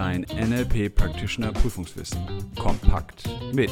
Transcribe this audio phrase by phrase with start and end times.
[0.00, 2.26] Dein NLP Practitioner Prüfungswissen.
[2.58, 3.70] Kompakt mit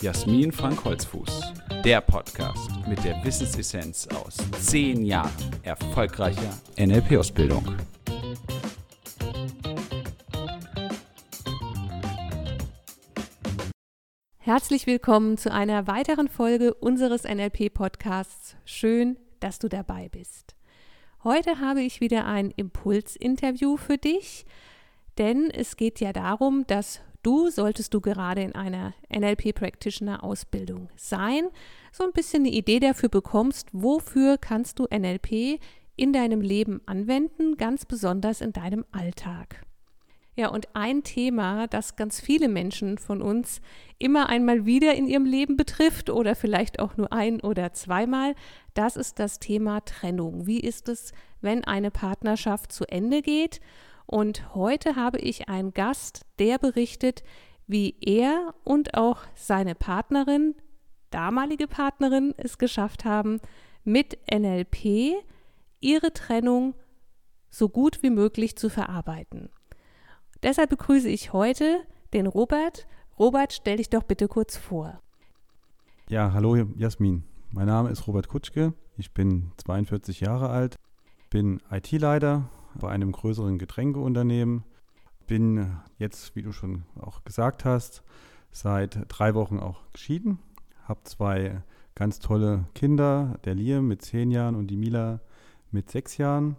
[0.00, 1.52] Jasmin Frank Holzfuß.
[1.84, 5.30] Der Podcast mit der Wissensessenz aus zehn Jahren
[5.64, 7.76] erfolgreicher NLP-Ausbildung.
[14.38, 18.56] Herzlich willkommen zu einer weiteren Folge unseres NLP-Podcasts.
[18.64, 20.56] Schön, dass du dabei bist.
[21.22, 24.46] Heute habe ich wieder ein Impulsinterview für dich,
[25.18, 31.48] denn es geht ja darum, dass du, solltest du gerade in einer NLP-Practitioner-Ausbildung sein,
[31.92, 35.60] so ein bisschen eine Idee dafür bekommst, wofür kannst du NLP
[35.96, 39.66] in deinem Leben anwenden, ganz besonders in deinem Alltag.
[40.38, 43.62] Ja, und ein Thema, das ganz viele Menschen von uns
[43.98, 48.34] immer einmal wieder in ihrem Leben betrifft oder vielleicht auch nur ein oder zweimal,
[48.74, 50.46] das ist das Thema Trennung.
[50.46, 53.60] Wie ist es, wenn eine Partnerschaft zu Ende geht?
[54.06, 57.22] Und heute habe ich einen Gast, der berichtet,
[57.66, 60.54] wie er und auch seine Partnerin,
[61.10, 63.40] damalige Partnerin, es geschafft haben,
[63.84, 65.14] mit NLP
[65.80, 66.74] ihre Trennung
[67.50, 69.48] so gut wie möglich zu verarbeiten.
[70.42, 71.80] Deshalb begrüße ich heute
[72.12, 72.86] den Robert.
[73.18, 75.00] Robert, stell dich doch bitte kurz vor.
[76.08, 77.24] Ja, hallo Jasmin.
[77.50, 78.74] Mein Name ist Robert Kutschke.
[78.96, 80.76] Ich bin 42 Jahre alt,
[81.30, 84.64] bin IT-Leiter bei einem größeren Getränkeunternehmen,
[85.26, 88.02] bin jetzt, wie du schon auch gesagt hast,
[88.52, 90.38] seit drei Wochen auch geschieden,
[90.84, 91.62] habe zwei
[91.94, 95.20] ganz tolle Kinder, der Liam mit zehn Jahren und die Mila
[95.70, 96.56] mit sechs Jahren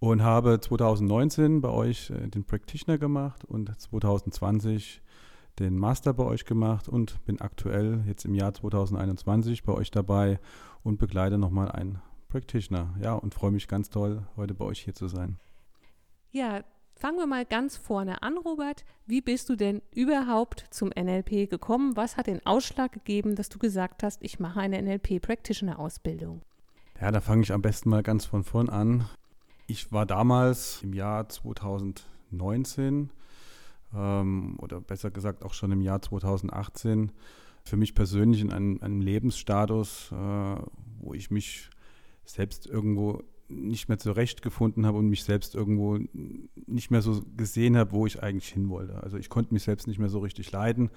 [0.00, 5.00] und habe 2019 bei euch äh, den Practitioner gemacht und 2020
[5.58, 10.40] den Master bei euch gemacht und bin aktuell jetzt im Jahr 2021 bei euch dabei
[10.82, 12.94] und begleite nochmal einen Practitioner.
[13.00, 15.38] Ja, und freue mich ganz toll, heute bei euch hier zu sein.
[16.34, 16.64] Ja,
[16.96, 18.84] fangen wir mal ganz vorne an, Robert.
[19.06, 21.96] Wie bist du denn überhaupt zum NLP gekommen?
[21.96, 26.42] Was hat den Ausschlag gegeben, dass du gesagt hast, ich mache eine NLP-Practitioner-Ausbildung?
[27.00, 29.08] Ja, da fange ich am besten mal ganz von vorn an.
[29.68, 33.10] Ich war damals im Jahr 2019
[33.94, 37.12] ähm, oder besser gesagt auch schon im Jahr 2018
[37.62, 40.56] für mich persönlich in einem, einem Lebensstatus, äh,
[40.98, 41.70] wo ich mich
[42.24, 45.98] selbst irgendwo nicht mehr zurechtgefunden habe und mich selbst irgendwo
[46.66, 49.02] nicht mehr so gesehen habe, wo ich eigentlich hin wollte.
[49.02, 50.90] Also ich konnte mich selbst nicht mehr so richtig leiden.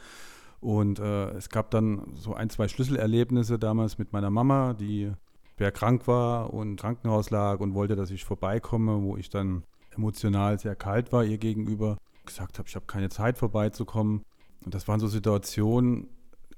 [0.60, 5.12] Und äh, es gab dann so ein, zwei Schlüsselerlebnisse damals mit meiner Mama, die
[5.58, 9.64] wer krank war und im Krankenhaus lag und wollte, dass ich vorbeikomme, wo ich dann
[9.96, 14.24] emotional sehr kalt war ihr gegenüber, gesagt habe, ich habe keine Zeit vorbeizukommen.
[14.64, 16.08] Und das waren so Situationen,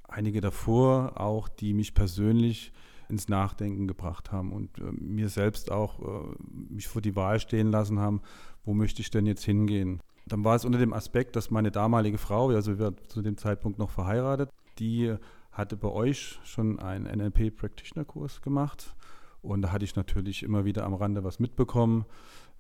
[0.08, 2.74] einige davor auch, die mich persönlich
[3.10, 6.36] ins Nachdenken gebracht haben und äh, mir selbst auch äh,
[6.70, 8.22] mich vor die Wahl stehen lassen haben,
[8.64, 10.00] wo möchte ich denn jetzt hingehen.
[10.28, 13.80] Dann war es unter dem Aspekt, dass meine damalige Frau, also wir zu dem Zeitpunkt
[13.80, 15.16] noch verheiratet, die
[15.52, 18.96] hatte bei euch schon einen NLP-Practitioner-Kurs gemacht.
[19.42, 22.06] Und da hatte ich natürlich immer wieder am Rande was mitbekommen,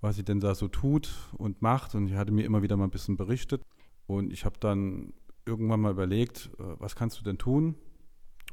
[0.01, 1.93] was sie denn da so tut und macht.
[1.93, 3.61] Und sie hatte mir immer wieder mal ein bisschen berichtet.
[4.07, 5.13] Und ich habe dann
[5.45, 7.75] irgendwann mal überlegt, äh, was kannst du denn tun?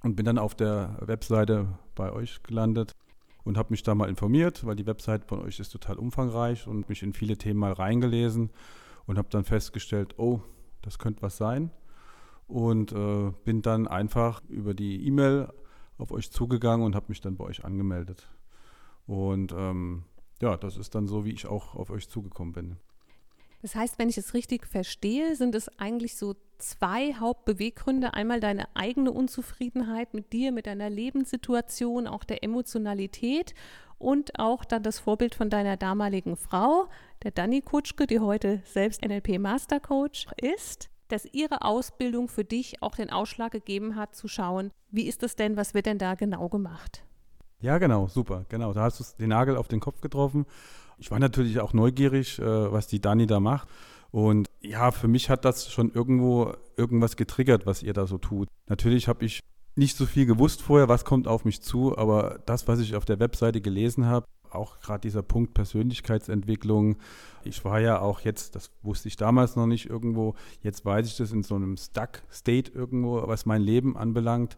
[0.02, 2.92] Und bin dann auf der Webseite bei euch gelandet
[3.44, 6.88] und habe mich da mal informiert, weil die Webseite von euch ist total umfangreich und
[6.88, 8.50] mich in viele Themen mal reingelesen
[9.06, 10.40] und habe dann festgestellt, oh,
[10.82, 11.70] das könnte was sein
[12.48, 15.48] und äh, bin dann einfach über die E-Mail
[15.98, 18.28] auf euch zugegangen und habe mich dann bei euch angemeldet.
[19.06, 20.04] Und ähm,
[20.40, 22.76] ja, das ist dann so, wie ich auch auf euch zugekommen bin.
[23.66, 28.14] Das heißt, wenn ich es richtig verstehe, sind es eigentlich so zwei Hauptbeweggründe.
[28.14, 33.56] Einmal deine eigene Unzufriedenheit mit dir, mit deiner Lebenssituation, auch der Emotionalität
[33.98, 36.86] und auch dann das Vorbild von deiner damaligen Frau,
[37.24, 42.82] der Dani Kutschke, die heute selbst NLP Master Coach ist dass Ihre Ausbildung für dich
[42.82, 46.16] auch den Ausschlag gegeben hat, zu schauen, wie ist das denn, was wird denn da
[46.16, 47.04] genau gemacht?
[47.60, 48.72] Ja, genau, super, genau.
[48.72, 50.46] Da hast du den Nagel auf den Kopf getroffen.
[50.98, 53.68] Ich war natürlich auch neugierig, äh, was die Dani da macht.
[54.10, 58.48] Und ja, für mich hat das schon irgendwo irgendwas getriggert, was ihr da so tut.
[58.68, 59.40] Natürlich habe ich
[59.74, 63.04] nicht so viel gewusst vorher, was kommt auf mich zu, aber das, was ich auf
[63.04, 66.96] der Webseite gelesen habe, auch gerade dieser Punkt Persönlichkeitsentwicklung.
[67.44, 71.16] Ich war ja auch jetzt, das wusste ich damals noch nicht irgendwo, jetzt weiß ich
[71.16, 74.56] das in so einem Stuck-State irgendwo, was mein Leben anbelangt.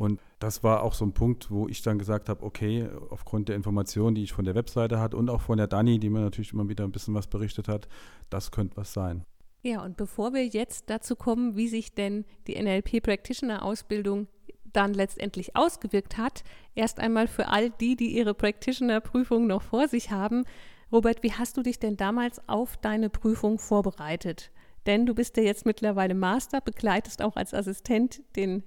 [0.00, 3.56] Und das war auch so ein Punkt, wo ich dann gesagt habe, okay, aufgrund der
[3.56, 6.54] Informationen, die ich von der Webseite hatte und auch von der Dani, die mir natürlich
[6.54, 7.86] immer wieder ein bisschen was berichtet hat,
[8.30, 9.26] das könnte was sein.
[9.62, 14.26] Ja, und bevor wir jetzt dazu kommen, wie sich denn die NLP Practitioner Ausbildung
[14.72, 16.44] dann letztendlich ausgewirkt hat.
[16.74, 20.44] Erst einmal für all die, die ihre Practitioner-Prüfung noch vor sich haben.
[20.90, 24.50] Robert, wie hast du dich denn damals auf deine Prüfung vorbereitet?
[24.86, 28.62] denn du bist ja jetzt mittlerweile Master, begleitest auch als Assistent den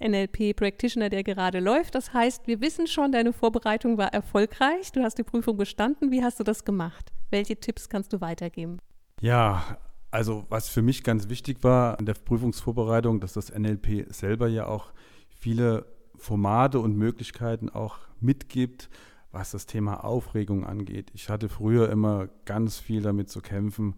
[0.00, 1.94] NLP Practitioner, der gerade läuft.
[1.94, 4.92] Das heißt, wir wissen schon, deine Vorbereitung war erfolgreich.
[4.92, 6.10] Du hast die Prüfung bestanden.
[6.10, 7.12] Wie hast du das gemacht?
[7.30, 8.78] Welche Tipps kannst du weitergeben?
[9.20, 9.78] Ja,
[10.10, 14.66] also was für mich ganz wichtig war an der Prüfungsvorbereitung, dass das NLP selber ja
[14.66, 14.92] auch
[15.28, 15.86] viele
[16.16, 18.88] Formate und Möglichkeiten auch mitgibt,
[19.32, 21.10] was das Thema Aufregung angeht.
[21.14, 23.96] Ich hatte früher immer ganz viel damit zu kämpfen.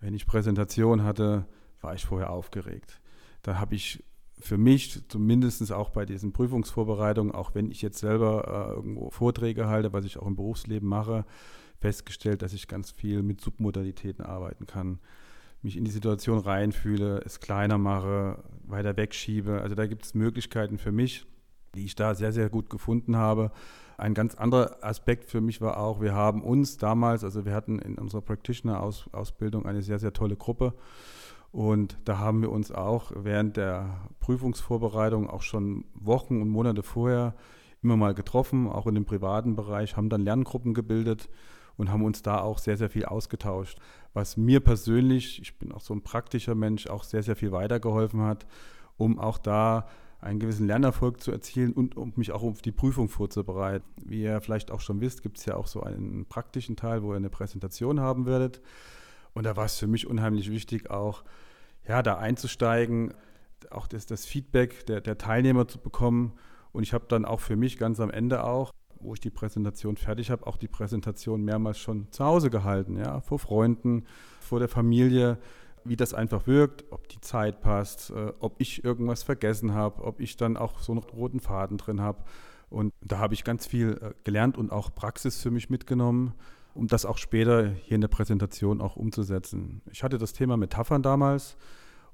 [0.00, 1.46] Wenn ich Präsentation hatte,
[1.80, 3.00] war ich vorher aufgeregt.
[3.42, 4.04] Da habe ich
[4.40, 9.68] für mich, zumindest auch bei diesen Prüfungsvorbereitungen, auch wenn ich jetzt selber äh, irgendwo Vorträge
[9.68, 11.24] halte, was ich auch im Berufsleben mache,
[11.80, 14.98] festgestellt, dass ich ganz viel mit Submodalitäten arbeiten kann.
[15.62, 19.60] Mich in die Situation reinfühle, es kleiner mache, weiter wegschiebe.
[19.60, 21.26] Also da gibt es Möglichkeiten für mich,
[21.74, 23.50] die ich da sehr, sehr gut gefunden habe.
[23.96, 27.80] Ein ganz anderer Aspekt für mich war auch, wir haben uns damals, also wir hatten
[27.80, 30.74] in unserer Practitioner-Ausbildung eine sehr, sehr tolle Gruppe.
[31.50, 37.34] Und da haben wir uns auch während der Prüfungsvorbereitung auch schon Wochen und Monate vorher
[37.82, 41.28] immer mal getroffen, auch in dem privaten Bereich, haben dann Lerngruppen gebildet
[41.76, 43.78] und haben uns da auch sehr, sehr viel ausgetauscht.
[44.12, 48.20] Was mir persönlich, ich bin auch so ein praktischer Mensch, auch sehr, sehr viel weitergeholfen
[48.22, 48.46] hat,
[48.96, 49.86] um auch da
[50.20, 53.86] einen gewissen Lernerfolg zu erzielen und um mich auch auf die Prüfung vorzubereiten.
[54.04, 57.12] Wie ihr vielleicht auch schon wisst, gibt es ja auch so einen praktischen Teil, wo
[57.12, 58.60] ihr eine Präsentation haben werdet.
[59.38, 61.22] Und da war es für mich unheimlich wichtig, auch
[61.86, 63.14] ja, da einzusteigen,
[63.70, 66.32] auch das, das Feedback der, der Teilnehmer zu bekommen.
[66.72, 69.96] Und ich habe dann auch für mich ganz am Ende auch, wo ich die Präsentation
[69.96, 74.06] fertig habe, auch die Präsentation mehrmals schon zu Hause gehalten, ja, vor Freunden,
[74.40, 75.38] vor der Familie,
[75.84, 80.18] wie das einfach wirkt, ob die Zeit passt, äh, ob ich irgendwas vergessen habe, ob
[80.18, 82.24] ich dann auch so einen roten Faden drin habe.
[82.70, 86.34] Und da habe ich ganz viel äh, gelernt und auch Praxis für mich mitgenommen
[86.78, 89.82] um das auch später hier in der Präsentation auch umzusetzen.
[89.90, 91.56] Ich hatte das Thema Metaphern damals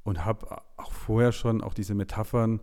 [0.04, 2.60] und habe auch vorher schon auch diese Metaphern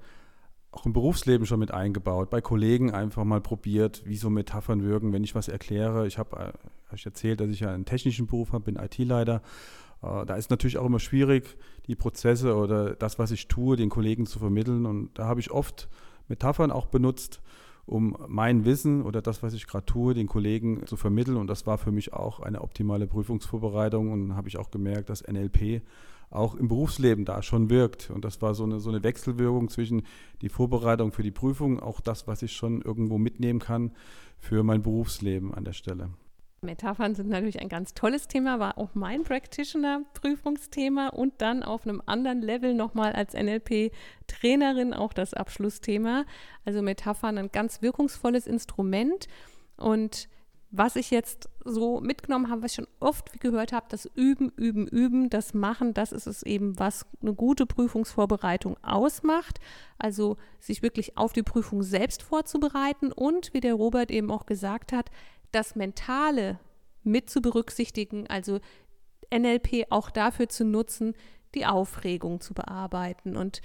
[0.72, 5.14] auch im Berufsleben schon mit eingebaut, bei Kollegen einfach mal probiert, wie so Metaphern wirken,
[5.14, 6.08] wenn ich was erkläre.
[6.08, 9.44] Ich habe hab ich erzählt, dass ich ja einen technischen Beruf habe, bin IT-Leiter.
[10.02, 11.56] Äh, da ist natürlich auch immer schwierig,
[11.86, 14.88] die Prozesse oder das, was ich tue, den Kollegen zu vermitteln.
[14.88, 15.88] Und da habe ich oft
[16.30, 17.42] Metaphern auch benutzt,
[17.86, 21.38] um mein Wissen oder das, was ich gerade tue, den Kollegen zu vermitteln.
[21.38, 24.12] Und das war für mich auch eine optimale Prüfungsvorbereitung.
[24.12, 25.82] Und habe ich auch gemerkt, dass NLP
[26.32, 28.10] auch im Berufsleben da schon wirkt.
[28.10, 30.04] Und das war so eine, so eine Wechselwirkung zwischen
[30.42, 33.92] die Vorbereitung für die Prüfung, auch das, was ich schon irgendwo mitnehmen kann
[34.38, 36.10] für mein Berufsleben an der Stelle.
[36.64, 42.04] Metaphern sind natürlich ein ganz tolles Thema, war auch mein Practitioner-Prüfungsthema und dann auf einem
[42.06, 46.24] anderen Level nochmal als NLP-Trainerin auch das Abschlussthema.
[46.64, 49.28] Also Metaphern ein ganz wirkungsvolles Instrument
[49.76, 50.30] und
[50.70, 54.88] was ich jetzt so mitgenommen habe, was ich schon oft gehört habe, das Üben, Üben,
[54.88, 59.60] Üben, das Machen, das ist es eben, was eine gute Prüfungsvorbereitung ausmacht.
[59.98, 64.94] Also sich wirklich auf die Prüfung selbst vorzubereiten und, wie der Robert eben auch gesagt
[64.94, 65.12] hat,
[65.52, 66.60] das Mentale
[67.04, 68.60] mit zu berücksichtigen, also
[69.34, 71.14] NLP auch dafür zu nutzen,
[71.56, 73.62] die Aufregung zu bearbeiten und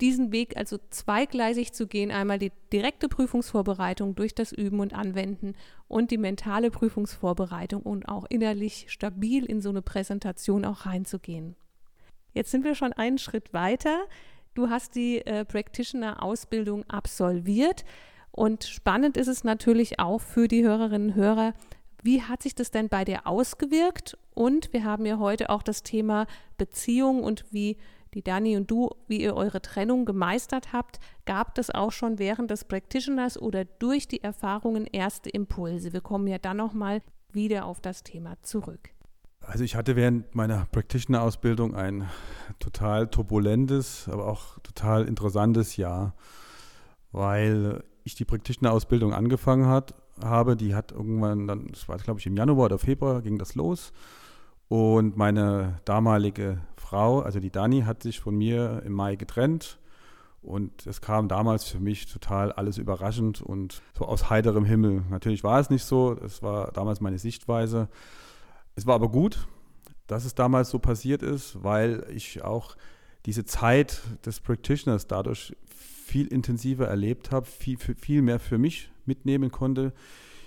[0.00, 5.54] diesen Weg also zweigleisig zu gehen, einmal die direkte Prüfungsvorbereitung durch das Üben und Anwenden
[5.88, 11.56] und die mentale Prüfungsvorbereitung und auch innerlich stabil in so eine Präsentation auch reinzugehen.
[12.34, 14.04] Jetzt sind wir schon einen Schritt weiter.
[14.52, 17.84] Du hast die äh, Practitioner-Ausbildung absolviert.
[18.36, 21.54] Und spannend ist es natürlich auch für die Hörerinnen und Hörer,
[22.02, 24.16] wie hat sich das denn bei dir ausgewirkt?
[24.34, 26.26] Und wir haben ja heute auch das Thema
[26.58, 27.78] Beziehung und wie
[28.12, 31.00] die Dani und du, wie ihr eure Trennung gemeistert habt.
[31.24, 35.94] Gab das auch schon während des Practitioners oder durch die Erfahrungen erste Impulse?
[35.94, 37.02] Wir kommen ja dann nochmal
[37.32, 38.90] wieder auf das Thema zurück.
[39.40, 42.08] Also ich hatte während meiner Practitioner-Ausbildung ein
[42.58, 46.14] total turbulentes, aber auch total interessantes Jahr,
[47.12, 52.26] weil ich die Practitioner-Ausbildung angefangen hat, habe, die hat irgendwann dann, das war glaube ich
[52.26, 53.92] im Januar oder Februar, ging das los.
[54.68, 59.78] Und meine damalige Frau, also die Dani, hat sich von mir im Mai getrennt.
[60.42, 65.02] Und es kam damals für mich total alles überraschend und so aus heiterem Himmel.
[65.10, 67.88] Natürlich war es nicht so, das war damals meine Sichtweise.
[68.76, 69.48] Es war aber gut,
[70.06, 72.76] dass es damals so passiert ist, weil ich auch
[73.24, 79.50] diese Zeit des Practitioners dadurch viel intensiver erlebt habe, viel, viel mehr für mich mitnehmen
[79.50, 79.92] konnte,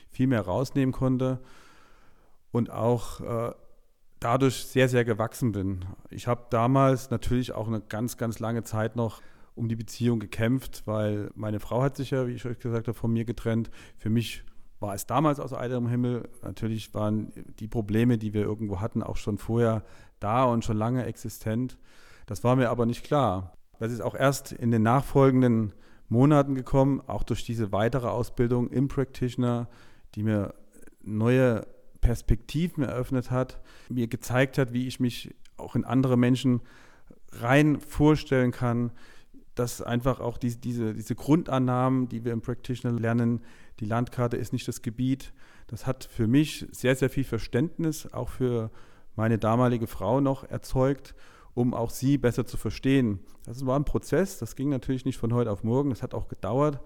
[0.10, 1.40] viel mehr rausnehmen konnte
[2.52, 3.54] und auch äh,
[4.20, 5.86] dadurch sehr, sehr gewachsen bin.
[6.10, 9.22] Ich habe damals natürlich auch eine ganz, ganz lange Zeit noch
[9.56, 12.98] um die Beziehung gekämpft, weil meine Frau hat sich ja, wie ich euch gesagt habe,
[12.98, 13.70] von mir getrennt.
[13.98, 14.44] Für mich
[14.80, 16.30] war es damals aus heiterem Himmel.
[16.42, 19.84] Natürlich waren die Probleme, die wir irgendwo hatten, auch schon vorher
[20.20, 21.78] da und schon lange existent.
[22.26, 23.54] Das war mir aber nicht klar.
[23.80, 25.74] Das ist auch erst in den nachfolgenden
[26.10, 29.70] Monaten gekommen, auch durch diese weitere Ausbildung im Practitioner,
[30.16, 30.54] die mir
[31.02, 31.66] neue
[32.02, 36.62] Perspektiven eröffnet hat, mir gezeigt hat, wie ich mich auch in andere Menschen
[37.32, 38.92] rein vorstellen kann,
[39.56, 43.42] dass einfach auch die, diese, diese Grundannahmen, die wir im Practitioner lernen,
[43.80, 45.34] die Landkarte ist nicht das Gebiet,
[45.68, 48.72] das hat für mich sehr, sehr viel Verständnis, auch für
[49.16, 51.14] meine damalige Frau noch erzeugt,
[51.60, 53.20] um auch sie besser zu verstehen.
[53.44, 56.30] Das war ein Prozess, das ging natürlich nicht von heute auf morgen, das hat auch
[56.30, 56.80] gedauert,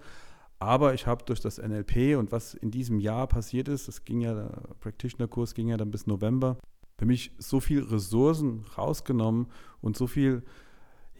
[0.58, 4.20] aber ich habe durch das NLP und was in diesem Jahr passiert ist, das ging
[4.20, 4.50] ja, der
[4.80, 6.58] Practitioner-Kurs ging ja dann bis November,
[6.98, 9.46] für mich so viel Ressourcen rausgenommen
[9.80, 10.42] und so viel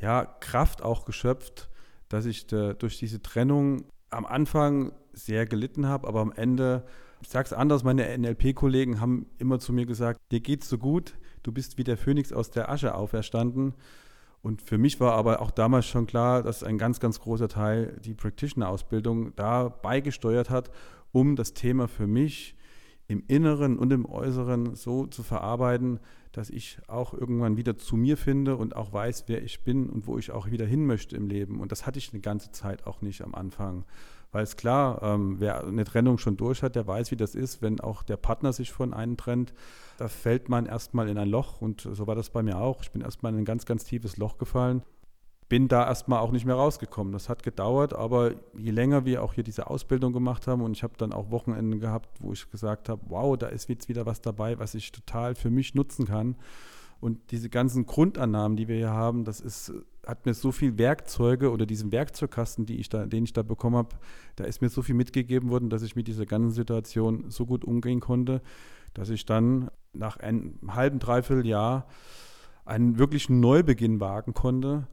[0.01, 1.71] ja, Kraft auch geschöpft,
[2.09, 6.85] dass ich da, durch diese Trennung am Anfang sehr gelitten habe, aber am Ende,
[7.23, 11.15] ich sage es anders, meine NLP-Kollegen haben immer zu mir gesagt, dir geht's so gut,
[11.45, 13.75] du bist wie der Phönix aus der Asche auferstanden.
[14.43, 17.99] Und für mich war aber auch damals schon klar, dass ein ganz, ganz großer Teil
[18.05, 20.71] die Practitioner-Ausbildung da beigesteuert hat,
[21.13, 22.57] um das Thema für mich
[23.07, 26.01] im Inneren und im Äußeren so zu verarbeiten,
[26.37, 30.07] dass ich auch irgendwann wieder zu mir finde und auch weiß, wer ich bin und
[30.07, 31.61] wo ich auch wieder hin möchte im Leben.
[31.61, 33.85] Und das hatte ich eine ganze Zeit auch nicht am Anfang.
[34.33, 37.63] Weil es klar, ähm, wer eine Trennung schon durch hat, der weiß, wie das ist,
[37.63, 39.55] wenn auch der Partner sich von einem trennt.
[39.97, 42.83] Da fällt man erstmal in ein Loch und so war das bei mir auch.
[42.83, 44.83] Ich bin erstmal in ein ganz, ganz tiefes Loch gefallen.
[45.49, 47.13] Bin da erstmal auch nicht mehr rausgekommen.
[47.13, 50.83] Das hat gedauert, aber je länger wir auch hier diese Ausbildung gemacht haben und ich
[50.83, 54.21] habe dann auch Wochenenden gehabt, wo ich gesagt habe, wow, da ist jetzt wieder was
[54.21, 56.37] dabei, was ich total für mich nutzen kann.
[57.05, 59.75] Und diese ganzen Grundannahmen, die wir hier haben, das ist,
[60.07, 63.77] hat mir so viel Werkzeuge oder diesen Werkzeugkasten, die ich da, den ich da bekommen
[63.77, 63.95] habe,
[64.37, 67.63] da ist mir so viel mitgegeben worden, dass ich mit dieser ganzen Situation so gut
[67.63, 68.41] umgehen konnte,
[68.95, 71.87] dass ich dann nach einem halben, dreiviertel Jahr
[72.65, 74.87] einen wirklichen Neubeginn wagen konnte.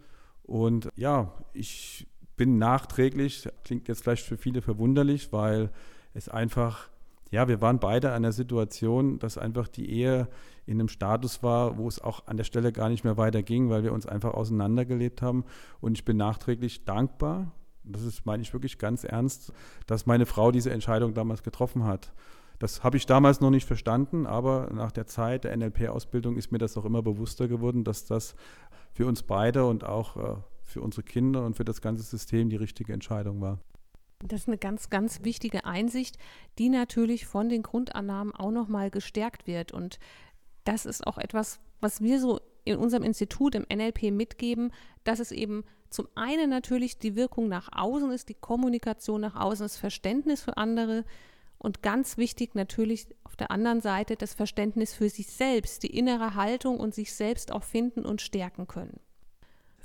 [0.51, 5.69] Und ja, ich bin nachträglich, klingt jetzt vielleicht für viele verwunderlich, weil
[6.13, 6.89] es einfach
[7.31, 10.27] ja, wir waren beide an der Situation, dass einfach die Ehe
[10.65, 13.83] in einem Status war, wo es auch an der Stelle gar nicht mehr weiterging, weil
[13.83, 15.45] wir uns einfach auseinandergelebt haben.
[15.79, 17.53] Und ich bin nachträglich dankbar,
[17.83, 19.53] das ist, meine ich wirklich ganz ernst,
[19.87, 22.13] dass meine Frau diese Entscheidung damals getroffen hat.
[22.59, 26.59] Das habe ich damals noch nicht verstanden, aber nach der Zeit der NLP-Ausbildung ist mir
[26.59, 28.35] das auch immer bewusster geworden, dass das
[28.93, 32.55] für uns beide und auch äh, für unsere Kinder und für das ganze System die
[32.55, 33.59] richtige Entscheidung war.
[34.19, 36.17] Das ist eine ganz, ganz wichtige Einsicht,
[36.57, 39.71] die natürlich von den Grundannahmen auch nochmal gestärkt wird.
[39.71, 39.99] Und
[40.63, 44.71] das ist auch etwas, was wir so in unserem Institut im NLP mitgeben,
[45.03, 49.65] dass es eben zum einen natürlich die Wirkung nach außen ist, die Kommunikation nach außen,
[49.65, 51.03] das Verständnis für andere
[51.61, 56.35] und ganz wichtig natürlich auf der anderen Seite das Verständnis für sich selbst, die innere
[56.35, 58.99] Haltung und sich selbst auch finden und stärken können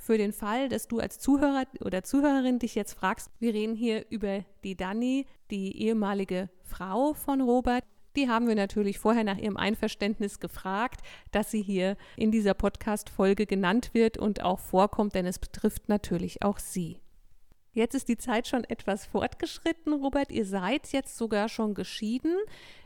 [0.07, 4.07] für den Fall, dass du als Zuhörer oder Zuhörerin dich jetzt fragst, wir reden hier
[4.09, 7.83] über die Dani, die ehemalige Frau von Robert.
[8.15, 11.01] Die haben wir natürlich vorher nach ihrem Einverständnis gefragt,
[11.33, 16.41] dass sie hier in dieser Podcast-Folge genannt wird und auch vorkommt, denn es betrifft natürlich
[16.43, 17.01] auch sie.
[17.77, 20.33] Jetzt ist die Zeit schon etwas fortgeschritten, Robert.
[20.33, 22.35] Ihr seid jetzt sogar schon geschieden.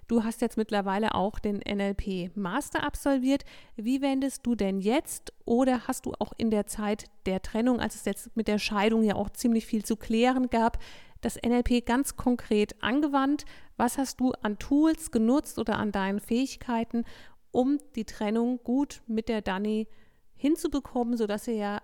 [0.08, 3.44] Du hast jetzt mittlerweile auch den NLP Master absolviert.
[3.76, 7.94] Wie wendest du denn jetzt oder hast du auch in der Zeit der Trennung, als
[7.94, 10.82] es jetzt mit der Scheidung ja auch ziemlich viel zu klären gab,
[11.20, 13.44] das NLP ganz konkret angewandt?
[13.76, 17.04] Was hast du an Tools genutzt oder an deinen Fähigkeiten,
[17.52, 19.86] um die Trennung gut mit der Dani
[20.34, 21.80] hinzubekommen, sodass ihr ja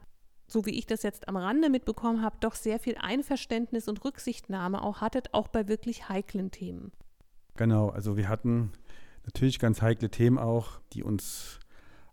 [0.46, 4.82] so wie ich das jetzt am Rande mitbekommen habe, doch sehr viel Einverständnis und Rücksichtnahme
[4.82, 6.92] auch hattet, auch bei wirklich heiklen Themen.
[7.56, 8.72] Genau, also wir hatten
[9.24, 11.58] natürlich ganz heikle Themen auch, die uns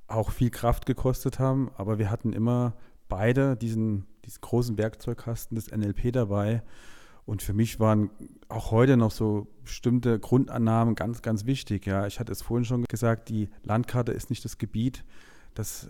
[0.08, 2.74] auch viel Kraft gekostet haben, aber wir hatten immer
[3.08, 6.64] beide diesen, diesen großen Werkzeugkasten des NLP dabei.
[7.26, 8.10] Und für mich waren
[8.50, 11.86] auch heute noch so bestimmte Grundannahmen ganz, ganz wichtig.
[11.86, 15.06] Ja, ich hatte es vorhin schon gesagt, die Landkarte ist nicht das Gebiet.
[15.54, 15.90] Das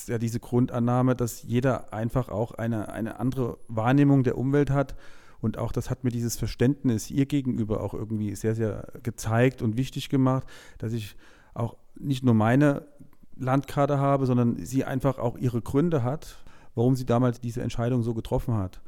[0.00, 4.94] ist ja diese Grundannahme, dass jeder einfach auch eine, eine andere Wahrnehmung der Umwelt hat
[5.40, 9.76] und auch das hat mir dieses Verständnis ihr gegenüber auch irgendwie sehr, sehr gezeigt und
[9.76, 10.46] wichtig gemacht,
[10.78, 11.16] dass ich
[11.52, 12.86] auch nicht nur meine
[13.36, 16.42] Landkarte habe, sondern sie einfach auch ihre Gründe hat,
[16.74, 18.80] warum sie damals diese Entscheidung so getroffen hat.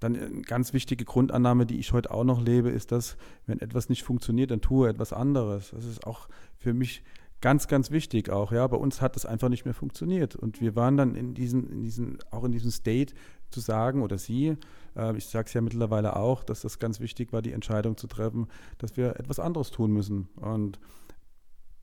[0.00, 3.16] Dann eine ganz wichtige Grundannahme, die ich heute auch noch lebe, ist, dass
[3.46, 5.70] wenn etwas nicht funktioniert, dann tue etwas anderes.
[5.70, 6.28] Das ist auch
[6.58, 7.04] für mich
[7.46, 8.50] ganz, ganz wichtig auch.
[8.50, 10.34] Ja, bei uns hat es einfach nicht mehr funktioniert.
[10.34, 13.14] Und wir waren dann in diesen, in diesen, auch in diesem State
[13.52, 14.56] zu sagen, oder Sie,
[14.96, 18.08] äh, ich sage es ja mittlerweile auch, dass das ganz wichtig war, die Entscheidung zu
[18.08, 18.48] treffen,
[18.78, 20.28] dass wir etwas anderes tun müssen.
[20.34, 20.80] Und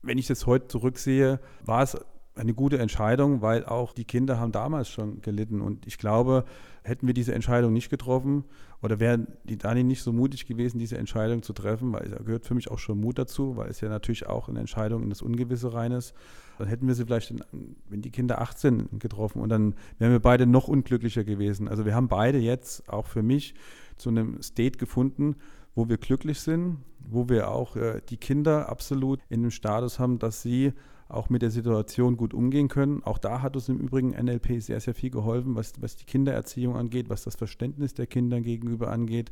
[0.02, 1.96] wenn ich das heute zurücksehe, war es
[2.36, 5.60] eine gute Entscheidung, weil auch die Kinder haben damals schon gelitten.
[5.60, 6.44] Und ich glaube,
[6.82, 8.44] hätten wir diese Entscheidung nicht getroffen
[8.82, 12.44] oder wären die Dani nicht so mutig gewesen, diese Entscheidung zu treffen, weil da gehört
[12.44, 15.22] für mich auch schon Mut dazu, weil es ja natürlich auch eine Entscheidung in das
[15.22, 16.12] Ungewisse rein ist,
[16.58, 17.44] dann hätten wir sie vielleicht, in,
[17.88, 21.68] wenn die Kinder 18 getroffen und dann wären wir beide noch unglücklicher gewesen.
[21.68, 23.54] Also wir haben beide jetzt auch für mich
[23.96, 25.36] zu einem State gefunden,
[25.74, 30.18] wo wir glücklich sind, wo wir auch äh, die Kinder absolut in dem Status haben,
[30.18, 30.72] dass sie
[31.14, 33.02] auch mit der Situation gut umgehen können.
[33.04, 36.76] Auch da hat uns im Übrigen NLP sehr, sehr viel geholfen, was, was die Kindererziehung
[36.76, 39.30] angeht, was das Verständnis der Kinder gegenüber angeht,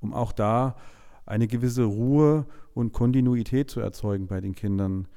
[0.00, 0.76] um auch da
[1.26, 5.08] eine gewisse Ruhe und Kontinuität zu erzeugen bei den Kindern.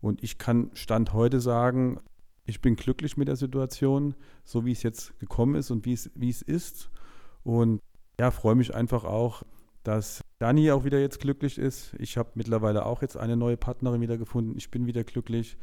[0.00, 1.98] Und ich kann Stand heute sagen,
[2.44, 6.10] ich bin glücklich mit der Situation, so wie es jetzt gekommen ist und wie es,
[6.14, 6.90] wie es ist.
[7.42, 7.80] Und
[8.20, 9.42] ja, freue mich einfach auch,
[9.84, 11.94] dass Dani auch wieder jetzt glücklich ist.
[11.98, 14.54] Ich habe mittlerweile auch jetzt eine neue Partnerin wieder gefunden.
[14.56, 15.56] Ich bin wieder glücklich.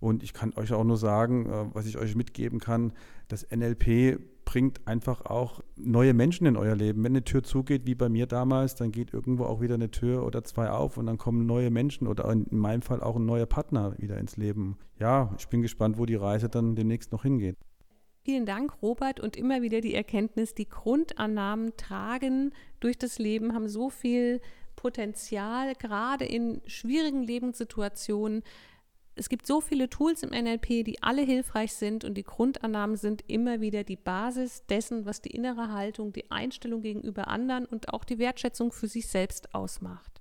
[0.00, 2.92] Und ich kann euch auch nur sagen, äh, was ich euch mitgeben kann,
[3.28, 7.04] das NLP bringt einfach auch neue Menschen in euer Leben.
[7.04, 10.24] Wenn eine Tür zugeht, wie bei mir damals, dann geht irgendwo auch wieder eine Tür
[10.24, 13.46] oder zwei auf und dann kommen neue Menschen oder in meinem Fall auch ein neuer
[13.46, 14.78] Partner wieder ins Leben.
[14.98, 17.56] Ja, ich bin gespannt, wo die Reise dann demnächst noch hingeht.
[18.30, 19.18] Vielen Dank, Robert.
[19.18, 24.40] Und immer wieder die Erkenntnis, die Grundannahmen tragen durch das Leben, haben so viel
[24.76, 28.44] Potenzial, gerade in schwierigen Lebenssituationen.
[29.16, 33.24] Es gibt so viele Tools im NLP, die alle hilfreich sind und die Grundannahmen sind
[33.26, 38.04] immer wieder die Basis dessen, was die innere Haltung, die Einstellung gegenüber anderen und auch
[38.04, 40.19] die Wertschätzung für sich selbst ausmacht.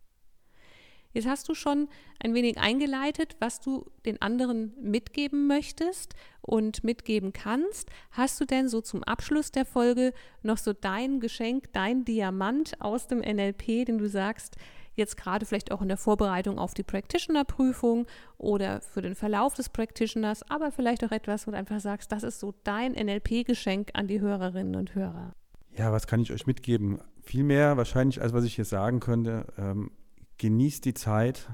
[1.12, 1.88] Jetzt hast du schon
[2.20, 7.90] ein wenig eingeleitet, was du den anderen mitgeben möchtest und mitgeben kannst.
[8.12, 10.14] Hast du denn so zum Abschluss der Folge
[10.44, 14.56] noch so dein Geschenk, dein Diamant aus dem NLP, den du sagst,
[14.96, 18.06] jetzt gerade vielleicht auch in der Vorbereitung auf die Practitioner-Prüfung
[18.38, 22.22] oder für den Verlauf des Practitioners, aber vielleicht auch etwas, wo du einfach sagst, das
[22.22, 25.34] ist so dein NLP-Geschenk an die Hörerinnen und Hörer.
[25.76, 27.00] Ja, was kann ich euch mitgeben?
[27.22, 29.48] Viel mehr wahrscheinlich, als was ich hier sagen könnte.
[29.58, 29.92] Ähm,
[30.40, 31.48] genießt die Zeit.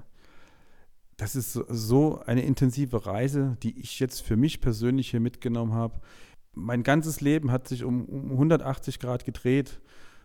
[1.18, 6.00] Das ist so eine intensive Reise, die ich jetzt für mich persönlich hier mitgenommen habe.
[6.54, 9.82] Mein ganzes Leben hat sich um, um 180 Grad gedreht.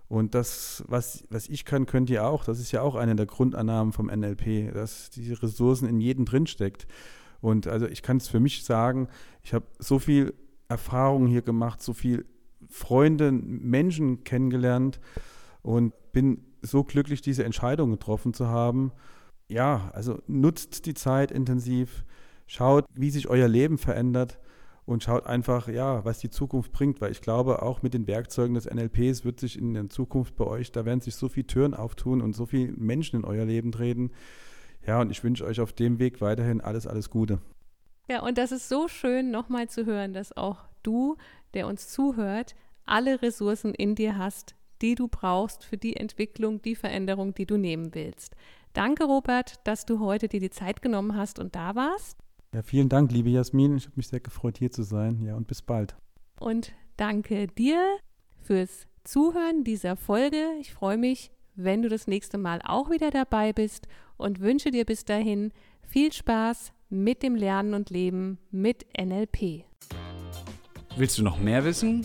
[0.09, 2.45] Und das, was, was ich kann, könnt ihr auch.
[2.45, 6.87] Das ist ja auch eine der Grundannahmen vom NLP, dass diese Ressourcen in jedem drinsteckt.
[7.41, 9.09] Und also ich kann es für mich sagen,
[9.43, 10.35] ich habe so viel
[10.69, 12.27] Erfahrung hier gemacht, so viel
[12.69, 15.01] Freunde, Menschen kennengelernt
[15.63, 18.93] und bin so glücklich, diese Entscheidung getroffen zu haben.
[19.49, 22.05] Ja, also nutzt die Zeit intensiv,
[22.47, 24.39] schaut, wie sich euer Leben verändert
[24.87, 28.55] und schaut einfach, ja, was die Zukunft bringt, weil ich glaube, auch mit den Werkzeugen
[28.55, 31.75] des NLPs wird sich in der Zukunft bei euch, da werden sich so viele Türen
[31.75, 34.11] auftun und so viele Menschen in euer Leben treten.
[34.87, 37.41] Ja, und ich wünsche euch auf dem Weg weiterhin alles, alles Gute.
[38.09, 41.17] Ja, und das ist so schön, nochmal zu hören, dass auch du,
[41.55, 46.75] der uns zuhört, alle Ressourcen in dir hast, die du brauchst für die Entwicklung, die
[46.75, 48.35] Veränderung, die du nehmen willst.
[48.73, 52.19] Danke, Robert, dass du heute dir die Zeit genommen hast und da warst.
[52.55, 53.77] Ja, vielen Dank, liebe Jasmin.
[53.77, 55.21] Ich habe mich sehr gefreut, hier zu sein.
[55.21, 55.97] Ja, und bis bald.
[56.39, 57.81] Und danke dir
[58.43, 60.45] fürs Zuhören dieser Folge.
[60.61, 64.85] Ich freue mich, wenn du das nächste Mal auch wieder dabei bist und wünsche dir
[64.85, 65.53] bis dahin
[65.87, 69.65] viel Spaß mit dem Lernen und Leben mit NLP.
[70.97, 72.05] Willst du noch mehr wissen?